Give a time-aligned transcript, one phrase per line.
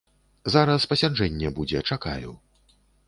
[0.53, 2.31] Зараз пасяджэнне будзе, чакаю.